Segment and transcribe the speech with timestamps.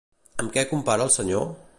[0.43, 1.49] Amb què compara el senyor?